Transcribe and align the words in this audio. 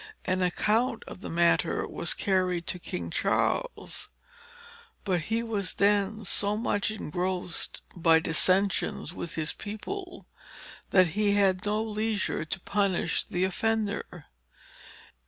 An 0.25 0.41
account 0.41 1.03
of 1.03 1.21
the 1.21 1.29
matter 1.29 1.87
was 1.87 2.15
carried 2.15 2.65
to 2.65 2.79
King 2.79 3.11
Charles; 3.11 4.09
but 5.03 5.21
he 5.21 5.43
was 5.43 5.75
then 5.75 6.25
so 6.25 6.57
much 6.57 6.89
engrossed 6.89 7.83
by 7.95 8.19
dissensions 8.19 9.13
with 9.13 9.35
his 9.35 9.53
people, 9.53 10.25
that 10.89 11.09
he 11.09 11.35
had 11.35 11.67
no 11.67 11.83
leisure 11.83 12.43
to 12.43 12.59
punish 12.61 13.27
the 13.29 13.43
offender. 13.43 14.25